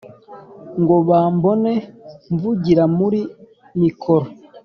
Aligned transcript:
ngo 0.81 0.95
bambone 1.09 1.73
mvugira 2.33 2.83
muri 2.97 3.21
mikoro 3.81 4.25